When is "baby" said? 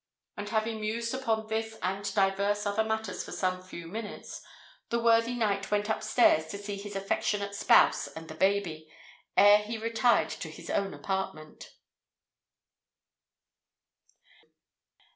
8.33-8.89